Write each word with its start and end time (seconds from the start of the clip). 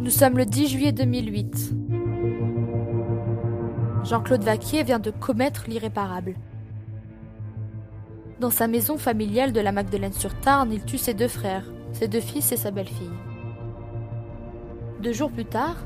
Nous 0.00 0.08
sommes 0.08 0.38
le 0.38 0.46
10 0.46 0.68
juillet 0.68 0.92
2008. 0.92 1.74
Jean-Claude 4.02 4.42
Vaquier 4.42 4.82
vient 4.82 4.98
de 4.98 5.10
commettre 5.10 5.64
l'irréparable. 5.68 6.36
Dans 8.40 8.48
sa 8.48 8.66
maison 8.66 8.96
familiale 8.96 9.52
de 9.52 9.60
la 9.60 9.72
Magdeleine-sur-Tarn, 9.72 10.72
il 10.72 10.82
tue 10.86 10.96
ses 10.96 11.12
deux 11.12 11.28
frères, 11.28 11.70
ses 11.92 12.08
deux 12.08 12.22
fils 12.22 12.50
et 12.50 12.56
sa 12.56 12.70
belle-fille. 12.70 13.12
Deux 15.02 15.12
jours 15.12 15.30
plus 15.30 15.44
tard, 15.44 15.76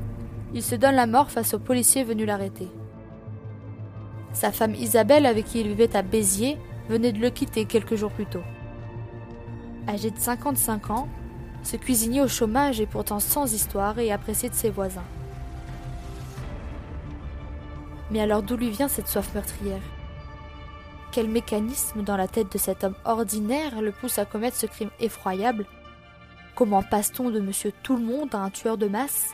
il 0.53 0.63
se 0.63 0.75
donne 0.75 0.95
la 0.95 1.07
mort 1.07 1.29
face 1.29 1.53
aux 1.53 1.59
policiers 1.59 2.05
venus 2.05 2.25
l'arrêter. 2.25 2.69
Sa 4.31 4.53
femme 4.53 4.75
Isabelle, 4.75 5.25
avec 5.25 5.43
qui 5.43 5.59
il 5.59 5.67
vivait 5.67 5.93
à 5.93 6.03
Béziers, 6.03 6.57
venait 6.87 7.11
de 7.11 7.19
le 7.19 7.31
quitter 7.31 7.65
quelques 7.65 7.95
jours 7.95 8.11
plus 8.11 8.27
tôt. 8.27 8.43
Âgé 9.89 10.09
de 10.09 10.17
55 10.17 10.89
ans, 10.89 11.09
ce 11.65 11.77
cuisinier 11.77 12.21
au 12.21 12.27
chômage 12.27 12.79
est 12.79 12.85
pourtant 12.85 13.19
sans 13.19 13.51
histoire 13.51 13.97
et 13.97 14.11
apprécié 14.11 14.49
de 14.49 14.53
ses 14.53 14.69
voisins. 14.69 15.03
Mais 18.11 18.21
alors 18.21 18.43
d'où 18.43 18.55
lui 18.55 18.69
vient 18.69 18.87
cette 18.87 19.07
soif 19.07 19.33
meurtrière? 19.33 19.81
Quel 21.11 21.27
mécanisme 21.27 22.03
dans 22.03 22.17
la 22.17 22.27
tête 22.27 22.51
de 22.51 22.59
cet 22.59 22.83
homme 22.83 22.95
ordinaire 23.03 23.81
le 23.81 23.91
pousse 23.91 24.19
à 24.19 24.25
commettre 24.25 24.57
ce 24.57 24.67
crime 24.67 24.91
effroyable? 24.99 25.65
Comment 26.53 26.83
passe-t-on 26.83 27.31
de 27.31 27.39
monsieur 27.39 27.73
tout 27.81 27.97
le 27.97 28.03
monde 28.03 28.35
à 28.35 28.39
un 28.39 28.51
tueur 28.51 28.77
de 28.77 28.87
masse? 28.87 29.31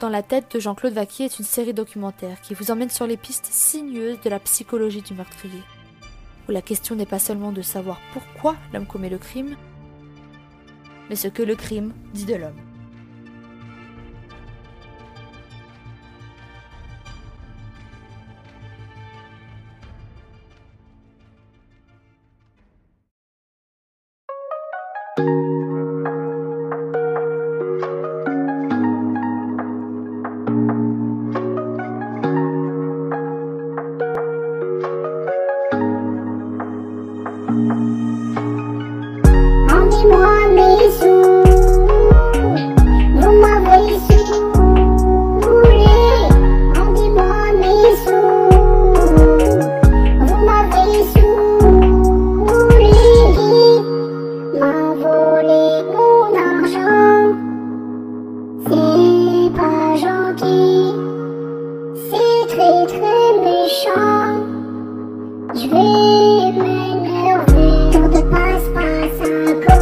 Dans 0.00 0.10
la 0.10 0.22
tête 0.22 0.54
de 0.54 0.60
Jean-Claude 0.60 0.92
Vaquier 0.92 1.26
est 1.26 1.38
une 1.38 1.46
série 1.46 1.72
documentaire 1.72 2.42
qui 2.42 2.52
vous 2.52 2.70
emmène 2.70 2.90
sur 2.90 3.06
les 3.06 3.16
pistes 3.16 3.48
sinueuses 3.50 4.20
de 4.20 4.28
la 4.28 4.38
psychologie 4.38 5.00
du 5.00 5.14
meurtrier 5.14 5.62
où 6.48 6.52
la 6.52 6.62
question 6.62 6.94
n'est 6.96 7.06
pas 7.06 7.18
seulement 7.18 7.52
de 7.52 7.62
savoir 7.62 8.00
pourquoi 8.12 8.56
l'homme 8.72 8.86
commet 8.86 9.08
le 9.10 9.18
crime, 9.18 9.56
mais 11.08 11.16
ce 11.16 11.28
que 11.28 11.42
le 11.42 11.56
crime 11.56 11.92
dit 12.12 12.26
de 12.26 12.34
l'homme. 12.34 12.60
Às 65.54 65.62
me 65.66 66.50
nem 66.50 67.30
eu 67.30 67.38
vejo, 67.46 68.26
passa, 68.28 68.70
passa. 68.72 69.73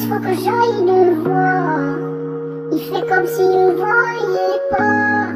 Chose, 0.00 0.08
faut 0.08 0.18
que 0.18 0.34
j'aille 0.34 0.84
le 0.86 1.22
voir. 1.22 1.78
Il 2.72 2.78
fait 2.78 3.06
comme 3.08 3.26
s'il 3.26 3.46
me 3.46 3.72
voyait 3.74 4.60
pas. 4.70 5.26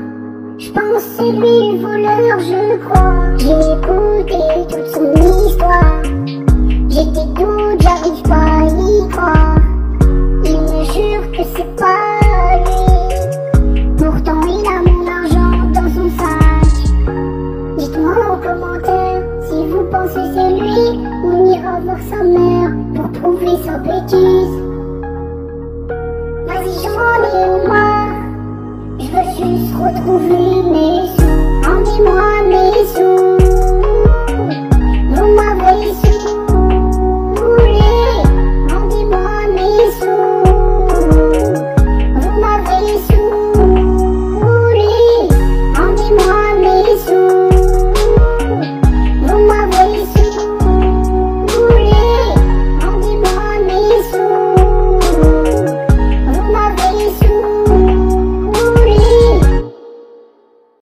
Je 0.59 0.71
pense 0.71 1.03
c'est 1.17 1.33
lui 1.33 1.73
le 1.73 1.79
voleur, 1.81 2.39
je 2.41 2.77
crois. 2.85 3.37
J'ai 3.39 3.61
écouté 3.75 4.39
toute 4.69 4.89
son 4.89 5.13
histoire. 5.47 6.03
J'ai 6.89 7.07
des 7.07 7.27
doutes, 7.35 7.81
j'arrive 7.81 8.23
pas 8.23 8.47
à 8.61 8.67
y 8.67 9.09
croire. 9.09 9.59
Il 10.45 10.61
me 10.61 10.85
jure 10.85 11.31
que 11.33 11.45
c'est 11.57 11.77
pas 11.77 12.61
lui. 12.65 13.87
Pourtant 13.99 14.41
il 14.47 14.67
a 14.67 14.83
mon 14.89 15.07
argent 15.07 15.55
dans 15.75 15.91
son 15.95 16.09
sac. 16.19 16.69
Dites-moi 17.79 18.15
en 18.31 18.37
commentaire 18.37 19.23
si 19.49 19.67
vous 19.69 19.85
pensez 19.91 20.27
c'est 20.35 20.53
lui. 20.61 21.01
On 21.25 21.47
ira 21.47 21.81
voir 21.81 21.99
sa 22.09 22.23
mère 22.23 22.71
pour 22.95 23.09
prouver 23.21 23.57
sa 23.65 23.79
bêtise. 23.79 24.44